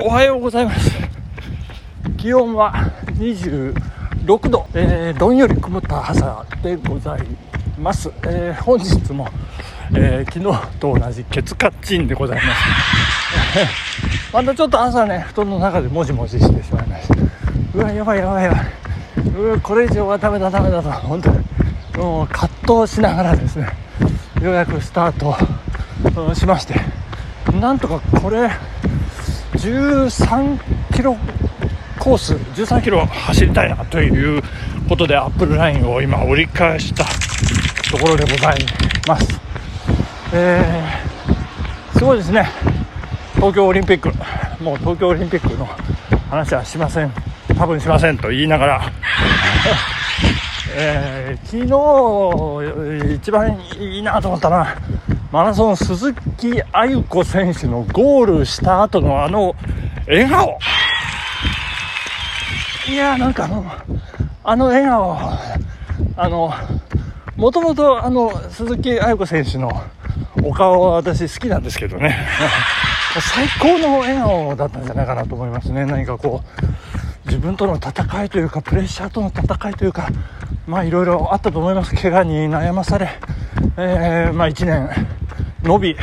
[0.00, 0.92] おはようございます。
[2.18, 2.72] 気温は
[3.18, 7.22] 26度、えー、どんより曇った朝でござい
[7.76, 9.28] ます、えー、本日も、
[9.96, 14.30] えー、昨日と同じケツカッチンでございます。
[14.32, 17.14] またちょっと朝ね布団の中でもじもじしてしまいました。
[17.74, 19.54] うわやばいやばいやばい。
[19.56, 20.92] うこれ以上はダメだダメだと。
[20.92, 21.38] 本当に。
[21.96, 23.66] もう葛藤しながらですね
[24.40, 25.36] ようやくスタート
[26.36, 26.80] しまして。
[27.60, 28.48] なんとかこれ
[29.58, 31.16] 13キロ
[31.98, 34.42] コース13キロ走りたいなという
[34.88, 37.04] ことでアップルラインを今折り返した
[37.90, 38.58] ところでござい
[39.06, 39.40] ます、
[40.32, 42.48] えー、すごいですね。
[43.34, 44.08] 東京オリンピック。
[44.62, 45.64] もう東京オリンピックの
[46.30, 47.12] 話はしません。
[47.56, 48.92] 多分しませんと言いながら。
[50.74, 54.76] えー、昨日一番いいなと思ったのは
[55.38, 59.54] マラソン鈴木亜由子選手のゴールした後のあの
[60.08, 60.58] 笑顔。
[62.88, 63.64] いやなんかあの
[64.42, 65.16] あの笑顔
[66.16, 66.52] あの
[67.36, 69.70] もともとあの鈴木亜由子選手の
[70.42, 72.18] お顔は私好きなんですけどね。
[73.22, 75.86] 最高の笑顔だったんじゃないかなと思いますね。
[75.86, 80.08] 何かこう自分との戦いというかプレッシャーとの戦いというか
[80.66, 81.94] まあいろいろあったと思います。
[81.94, 83.08] 怪我に悩まされ、
[83.76, 84.90] えー、まあ1年。
[85.68, 85.96] 伸び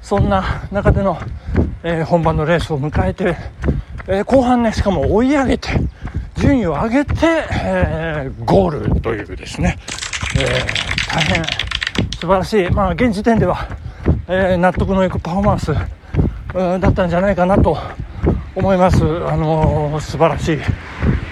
[0.00, 1.18] そんな中での、
[1.82, 3.36] えー、本番のレースを迎えて、
[4.08, 5.68] えー、後半ねしかも追い上げて
[6.38, 7.14] 順位を上げて、
[7.52, 9.76] えー、ゴールというですね、
[10.38, 10.64] え
[11.12, 11.44] 大変
[12.18, 13.68] 素晴らしい、まあ、現時点では、
[14.26, 15.74] え納得のいくパフォーマンス
[16.80, 17.76] だったんじゃないかなと
[18.54, 20.58] 思います、あの素晴らしい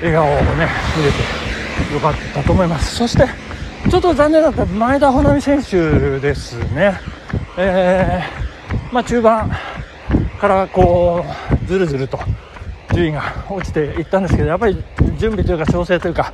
[0.03, 0.69] 笑顔をね
[0.99, 2.97] 見れてよかったと思います。
[2.97, 3.48] そして
[3.91, 7.00] ちょっと残念だった前田穂波選手ですね。
[7.56, 9.50] えー、まあ、中盤
[10.39, 11.25] からこ
[11.64, 12.19] うずるずると
[12.94, 14.77] 順位が落ちていったんですけどやっぱり
[15.19, 16.32] 準備というか調整というか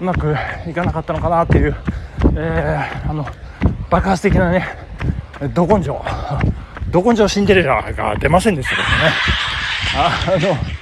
[0.00, 0.34] うまく
[0.68, 1.76] いかなかったのかなっていう、
[2.34, 3.26] えー、あの
[3.90, 4.66] 爆発的なね
[5.54, 6.02] ど根性
[6.90, 10.76] ど根性シンデレラが出ませんでしたけどねあの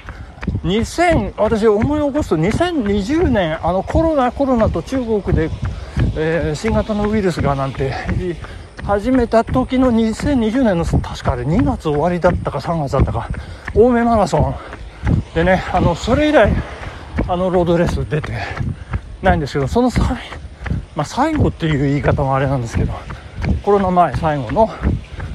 [0.64, 5.50] 2000私思い起こすと2020年あのコロナコロナと中国で、
[6.16, 7.92] えー、新型のウイルスがなんて
[8.84, 13.28] 始めた時の2020年の確かあれ2月終わりだったか3月だったか
[13.74, 14.54] 青梅マラソン。
[15.34, 16.52] でねあのそれ以来
[17.26, 18.32] あのロードレース出て
[19.22, 20.04] ないんですけどその際、
[20.94, 22.92] まあ、最後っていう言い方もあれなんですけど
[23.62, 24.70] コロナ前最後の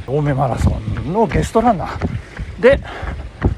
[0.08, 2.62] 青梅マラソンのゲストランナー。
[2.62, 2.80] で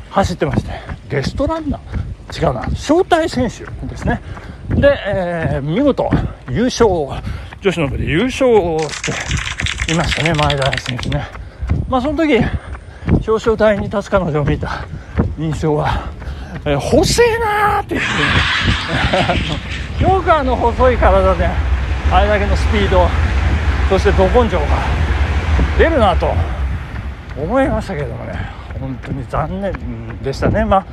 [0.09, 0.72] 走ってまして
[1.09, 2.11] ゲストランナー？
[2.31, 4.22] 違うな招待選手ですね。
[4.75, 6.09] で、えー、見事
[6.49, 6.87] 優勝
[7.61, 8.49] 女子の部で優勝
[8.79, 11.27] していましたね、前田選手ね。
[11.87, 12.37] まあ、その時、
[13.27, 14.85] 表彰台に立つ彼女を見た
[15.37, 16.09] 印象は、
[16.65, 18.07] えー、細えなーっていう、ね、
[20.15, 21.49] よくあの細い体で、
[22.11, 23.07] あれだけのスピード、
[23.89, 24.65] そしてど根性が
[25.77, 26.33] 出るなと
[27.37, 28.33] 思いましたけどもね、
[28.79, 30.65] 本当に残念でしたね。
[30.65, 30.85] ま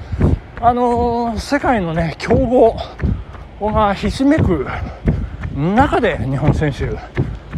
[0.60, 2.76] あ、あのー、世界のね、強豪
[3.60, 4.66] がひしめく
[5.56, 6.86] 中で日本選手、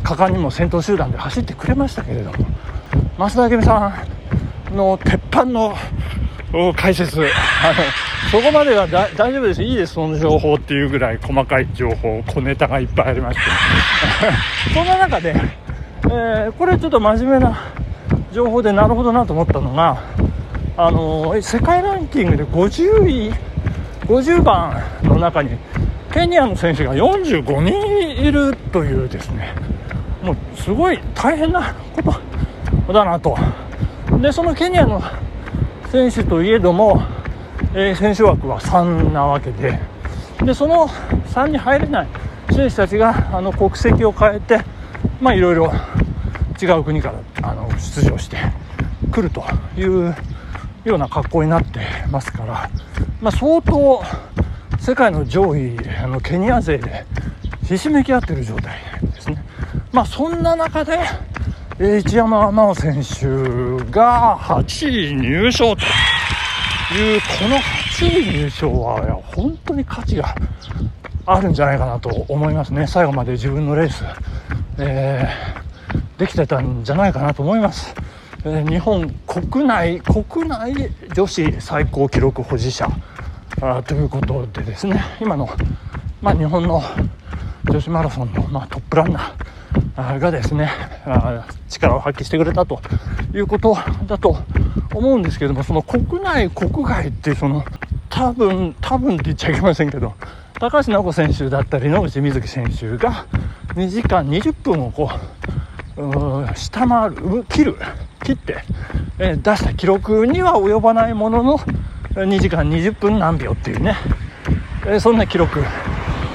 [0.03, 2.38] 果敢にも先頭集団で走ってくれましたけれども
[3.19, 3.93] 増田明美さ
[4.72, 5.75] んの鉄板の
[6.77, 7.28] 解説あの
[8.31, 9.62] そこまでは大丈夫です。
[9.62, 13.43] いいですその情報っていうぐらい細かい情報小ネタがいっぱいありまして。
[14.75, 15.34] そんな中で、
[16.05, 17.59] えー、これちょっと真面目な
[18.33, 20.03] 情報でなるほどなと思ったのが
[20.77, 23.33] あの世界ランキングで50位
[24.06, 25.50] 50番の中に
[26.12, 29.54] ケニアの選手が45人いるというですね。
[30.22, 32.03] もうすごい大変なこ
[32.87, 33.37] とだなと。
[34.21, 35.03] でそのケニアの
[35.91, 37.03] 選手といえども、
[37.75, 39.78] えー、選手枠は3なわけで。
[40.44, 42.09] でその3に入れない
[42.50, 44.60] 選手たちがあの国籍を変えて
[45.21, 45.71] まあいろいろ
[46.60, 48.38] 違う国からあの出場して
[49.12, 49.45] くると
[49.77, 50.15] いう
[50.84, 51.80] ような格好になって
[52.10, 52.71] ますから、
[53.21, 54.03] まあ、相当
[54.80, 57.04] 世界の上位あのケニア勢で
[57.68, 59.44] ひしめき合ってる状態ですね。
[59.92, 60.98] まあ、そんな中で、
[61.78, 65.82] え一山麻緒選手が8位入賞と
[66.94, 70.34] いう、この8位入賞は、いや本当に価値が
[71.26, 72.86] あるんじゃないかなと思いますね。
[72.86, 74.03] 最後まで自分のレース、
[74.78, 77.94] えー、できてたんじゃないかなと思います。
[78.44, 82.88] えー、日本国内、国内女子最高記録保持者
[83.62, 85.48] あということでですね、今の、
[86.22, 86.83] まあ、日本の
[87.65, 90.71] 女子マラソンの、まあ、トップランナー、がですね
[91.68, 92.80] 力を発揮してくれたと
[93.34, 93.77] いうこと
[94.07, 94.39] だと
[94.95, 97.65] 思うんですけどもその国内国外ってその
[98.09, 100.15] 多分多分って言っちゃいけませんけど
[100.54, 103.27] 高橋尚子選手だったり野口みずき選手が
[103.74, 105.10] 2時間20分をこ
[105.97, 107.77] う下回る切る
[108.24, 108.65] 切って、
[109.18, 111.60] えー、出した記録には及ばないものの
[112.15, 113.97] 2時間20分何秒っていうね、
[114.84, 115.60] えー、そんな記録、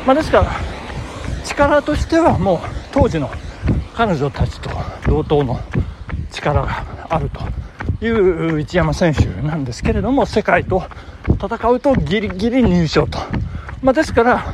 [0.05, 0.51] まあ、ですから
[1.43, 2.59] 力としてはもう
[2.91, 3.29] 当時の
[3.93, 4.69] 彼女たちと
[5.05, 5.59] 同等の
[6.31, 7.29] 力がある
[7.99, 10.83] という一山選手なんですけれども世界と
[11.27, 13.19] 戦うとギリギリ入賞と、
[13.81, 14.45] まあ、ですから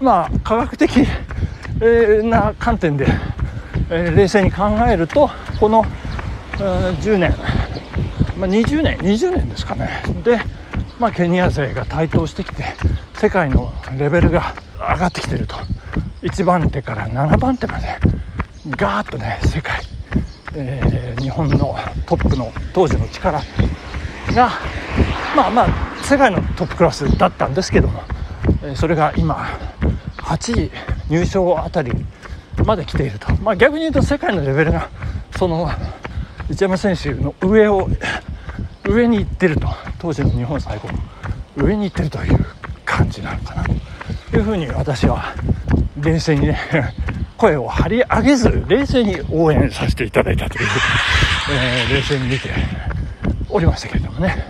[0.00, 1.06] まあ科学的、
[2.24, 3.06] な観点で、
[3.88, 5.30] 冷静に考えると
[5.60, 5.84] この、
[6.54, 7.34] 10年、
[8.42, 10.02] まあ、20年20年ですかね。
[10.24, 10.40] で、
[10.98, 12.64] まあ、ケニア勢が台頭してきて
[13.14, 15.54] 世界のレベルが上がってきてると。
[16.22, 17.86] 1番手から7番手まで
[18.70, 19.80] ガーッとね世界、
[20.56, 23.40] えー、日本のトップの当時の力
[24.34, 24.50] が
[25.36, 25.68] まあまあ
[26.02, 28.02] 世界のトップクラスだったんですけども、
[28.74, 29.56] それが今
[30.16, 30.70] 8位
[31.08, 31.92] 入賞あたり
[32.64, 34.90] まで来ていると、まあ、逆に言うと世界のレベルが
[35.36, 35.70] その
[36.50, 37.88] 一山選手の上を
[38.84, 39.68] 上に行ってると。
[39.98, 40.88] 当時の日本最高
[41.56, 42.44] 上に行ってるという
[42.84, 43.64] 感じなのかな。
[44.30, 45.34] というふうに私は
[46.00, 46.58] 冷静にね
[47.38, 50.66] 声を張り上げず冷静に応援させていただいたという、
[51.52, 52.50] えー、冷静に見て
[53.48, 54.44] おりましたけれどもね。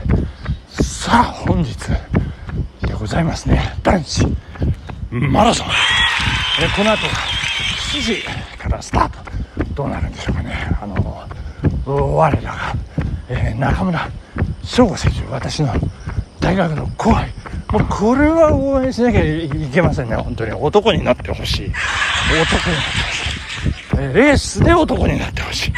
[0.71, 1.77] さあ本日
[2.83, 3.75] でございますね。
[3.83, 4.37] 男子
[5.11, 5.67] マラソン、
[6.63, 7.07] えー、この後
[7.93, 8.23] 7時
[8.59, 9.33] からスタート。
[9.75, 10.69] どうなるんでしょうかね。
[10.81, 11.27] あの
[11.87, 12.75] 我らが、
[13.29, 14.09] えー、中村
[14.73, 15.69] 翔吾選手私の
[16.41, 17.31] 大学の後輩
[17.71, 20.53] もうこれは応援しなきゃいけませんね、本当に。
[20.53, 21.71] 男になってほしい。
[21.71, 24.15] 男になってほしい。
[24.15, 25.73] レースで男になってほしい。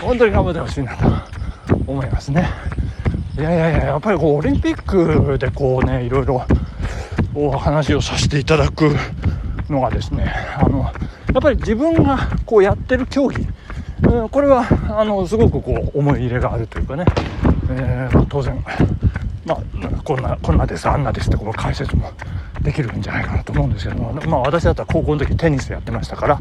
[0.00, 1.04] 本当に頑張ってほしいなと
[1.86, 2.48] 思いますね。
[3.38, 6.44] いやいやいや、やっぱりこう、オリンピックでこうね、いろいろ
[7.34, 8.90] お話をさせていただく
[9.68, 13.46] のがですね、あの、やっぱり自分がこうやってる競技、
[14.02, 14.66] これは
[14.98, 17.04] あのすごくこう思い入れがあるというかね、
[17.70, 18.62] えー、当然
[19.46, 22.10] まあ、こんなこんなですあんなですってこの解説も
[22.62, 26.38] できるんじゃないかなと思うんですけども、まあ、私だったら高校の時テニスやってましたから、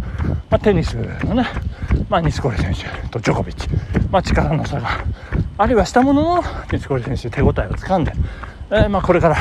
[0.49, 1.45] まあ、テニスのね、
[2.09, 3.69] まあ、錦織選手とジョコビッチ、
[4.09, 4.89] まあ、力の差が
[5.59, 8.11] あるいはしたものの錦織選手手応えをつかんで、
[8.71, 9.37] えー、まあこれから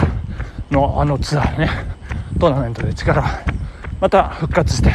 [0.70, 1.70] のあのツアーね
[2.38, 3.24] トーナメントで力
[4.00, 4.92] また復活して、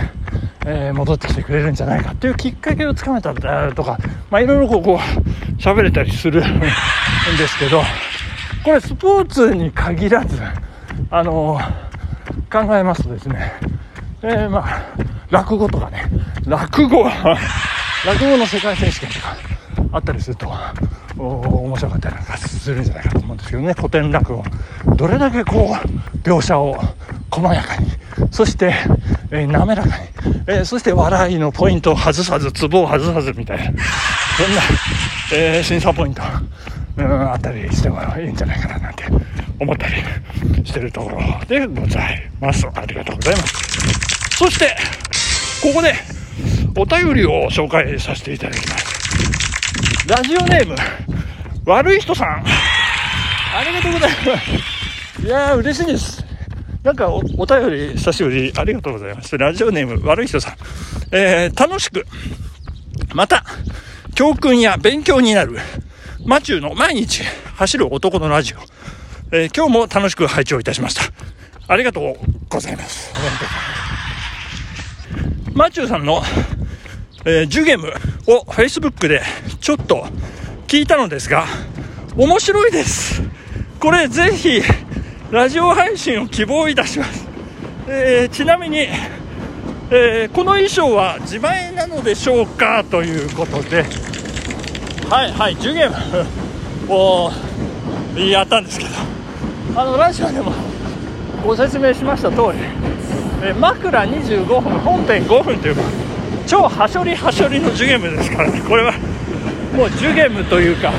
[0.72, 3.98] えー、戻ってきてくれるんじゃないかっていうきっかけをつかめたとか、
[4.30, 7.82] まあ、いろいろこうこう喋れたりするんですけど
[8.64, 10.38] これスポーツに限らず、
[11.10, 13.54] あのー、考えますとですね、
[14.22, 14.94] えー、まあ、
[15.32, 16.04] 落語とかね、
[16.46, 17.10] 落語、落
[18.20, 19.38] 語の世界選手権とか
[19.94, 20.52] あったりすると、
[21.18, 24.44] 面白かったりなんかするんじゃないかと思うんですけどね、古典落語。
[24.98, 25.76] どれだけこ
[26.14, 26.76] う、描写を
[27.32, 27.88] 細やかに、
[28.32, 28.74] そして、
[29.32, 29.94] えー、滑らかに、
[30.48, 33.82] えー、そして笑いのポイントを外さず、ツボを外さずみたいな、そんな、
[35.34, 36.22] えー、審査ポイント。
[36.98, 39.06] うんあったりしてもいいんじゃないかななんて
[39.60, 39.96] 思ったり
[40.66, 41.18] してるところ
[41.48, 42.68] でございます。
[42.74, 44.38] ありがとうございます。
[44.38, 44.76] そして
[45.62, 45.94] ここで
[46.78, 50.08] お便りを紹介させていただきます。
[50.08, 50.76] ラジオネーム
[51.66, 52.44] 悪い人さん。
[52.46, 54.18] ありがとうございま
[55.22, 55.26] す。
[55.26, 56.19] いやー嬉しいです。
[56.84, 60.56] なんかおお便り久しぶりありがとうございますラジオネーム悪い人さん
[61.12, 62.06] えー、楽しく
[63.14, 63.44] また
[64.16, 65.58] 教訓や勉強になる
[66.26, 67.24] マチューの毎日
[67.56, 68.58] 走る男のラジオ、
[69.36, 71.02] えー、今日も楽しく拝聴いたしました。
[71.68, 72.16] ありがとう
[72.50, 73.14] ございます。
[75.54, 76.22] マチューさんの、
[77.26, 77.88] えー、10ゲム
[78.28, 79.22] を Facebook で
[79.62, 80.06] ちょっと
[80.68, 81.46] 聞いたのですが、
[82.16, 83.22] 面白いです。
[83.80, 84.62] これぜひ、
[85.32, 87.28] ラジオ配信を希望いたします。
[87.88, 88.88] えー、ちなみに、
[89.92, 93.84] えー、この衣装は自前なのでしょうかということで、
[95.08, 95.90] はいはい10ゲー
[96.88, 97.32] ムを
[98.18, 98.92] やったんですけど。
[99.76, 100.52] あのラジオでも
[101.46, 102.58] ご説明しました通り
[103.44, 105.76] え枕25分本編5分という
[106.48, 108.62] 超はしょりはしょりの10ゲームですからね。
[108.68, 108.94] これは
[109.78, 110.92] もう10ゲームというか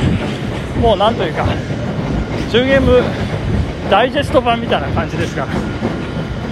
[0.81, 1.45] もうなんというか
[2.53, 3.03] 10ゲーム
[3.91, 5.43] ダイジェスト版みたいな感じですか。
[5.43, 5.49] ら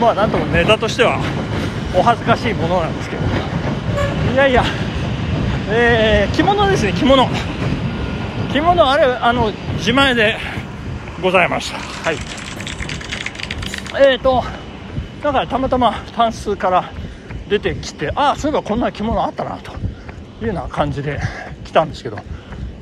[0.00, 1.20] まあなんともネタとしては
[1.94, 3.22] お恥ずかしいものなんですけど。
[4.32, 4.64] いやいや
[5.70, 7.28] えー、着物ですね着物。
[8.52, 10.36] 着物あれあの自前で
[11.22, 11.78] ございました。
[11.78, 12.16] はい。
[14.00, 14.42] えーと
[15.22, 16.92] だからたまたまタンスから
[17.48, 19.72] 出てきてああそういえばこんな着物あったなと
[20.40, 21.20] いうような感じで
[21.64, 22.18] 来たんですけど。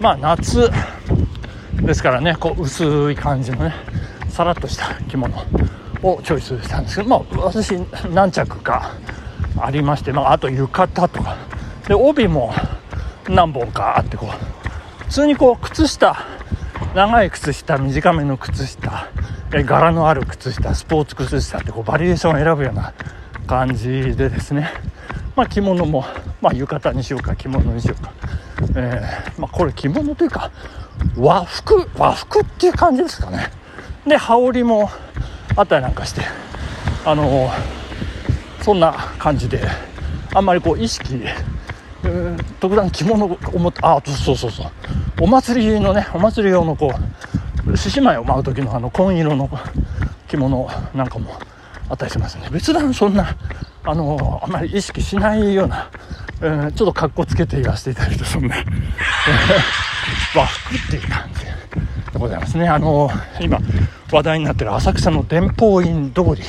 [0.00, 0.70] まあ夏
[1.82, 3.74] ですからねこう薄い感じのね。
[4.36, 5.34] さらっとした着物
[6.02, 7.70] をチョイスしたんですけどまあ私
[8.12, 8.92] 何着か
[9.58, 11.38] ありまして、まあ、あと浴衣とか。
[11.88, 12.52] で帯も
[13.30, 16.18] 何本かあってこう普通にこう靴下
[16.94, 19.08] 長い靴下短めの靴下
[19.50, 22.92] 柄のある靴下スポーツ靴下ってこうバリエーションを選ぶような
[23.46, 24.70] 感じでですね。
[25.34, 26.04] まあ着物も、
[26.42, 28.12] まあ、浴衣にしようか着物にしようか、
[28.74, 30.50] えー、まあ、これ着物というか
[31.16, 33.50] 和服和服っていう感じですかね。
[34.06, 34.90] で羽織も
[35.56, 36.22] あったりなんかして
[37.04, 37.50] あの
[38.62, 39.60] そんな感じで
[40.34, 41.20] あんまりこう意識
[42.60, 44.66] 特段着物を思ってあそうそうそう
[45.20, 46.92] お祭りのねお祭り用のこ
[47.66, 49.50] う獅子舞を舞う時のあの紺色の
[50.28, 51.32] 着物なんかも
[51.88, 52.48] あったりしますね。
[52.50, 53.36] 別段そんな
[53.84, 55.90] あのあまり意識しないような、
[56.42, 58.56] えー、ちょっとかっこつけて言わせていただいてそんな。
[60.34, 61.50] 和服っていう感じで
[62.18, 62.68] ございますね。
[62.68, 63.10] あの
[63.40, 63.58] 今
[64.10, 66.42] 話題になってる浅草の伝法院通り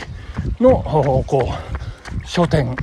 [0.60, 2.76] のこう商店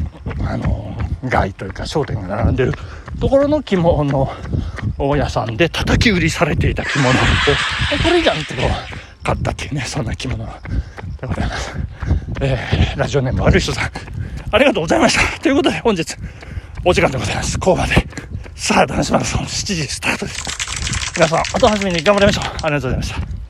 [0.47, 2.73] あの街というか商店が並んでる
[3.21, 7.13] ところの着物の屋さんで叩き売りされていた着物を
[8.03, 11.73] これじゃんってこう買ったっていうねそんな着物でございます、
[12.41, 13.91] えー、ラジオネーム悪い人さん。
[14.51, 15.41] ありがとうございました。
[15.41, 16.17] ということで本日
[16.85, 17.59] お時間でございます。
[17.59, 17.95] 後半で。
[18.55, 20.45] さあ男子マラソン7時スタートです。
[21.17, 22.45] 皆さんお楽しみに頑張りましょう。
[22.45, 23.44] ありがとうございました。